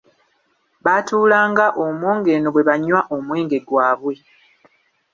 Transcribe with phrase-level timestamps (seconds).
[0.85, 4.15] Baatuulanga omwo ng'eno bwe banywa omwenge gwaabwe.